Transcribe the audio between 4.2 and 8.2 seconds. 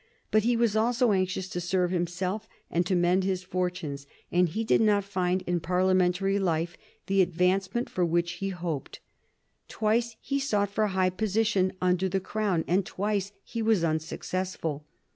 and he did not find in Parliamentary life the advancement for